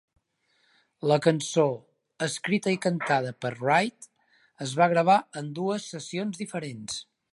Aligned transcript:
La 1.11 1.17
cançó, 1.25 1.65
escrita 2.27 2.73
i 2.75 2.79
cantada 2.85 3.33
per 3.45 3.51
Wright, 3.59 4.09
es 4.69 4.75
va 4.81 4.89
gravar 4.95 5.19
en 5.43 5.53
dues 5.61 5.87
sessions 5.95 6.43
diferents. 6.45 6.99